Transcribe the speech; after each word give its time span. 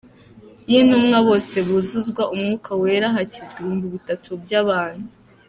y'intumwa 0.71 1.17
bose 1.27 1.55
buzuzwa 1.67 2.23
Umwuka 2.33 2.69
Wera 2.81 3.07
hakizwa 3.15 3.53
ibihumbi 3.57 3.85
bitatu 3.95 4.29
by'abantu. 4.43 5.07